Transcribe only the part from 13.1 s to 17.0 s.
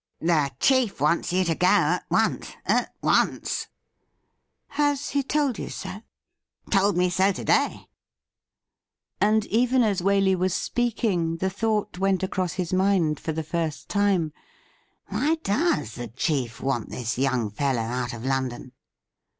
for the first time:' Why does the chief want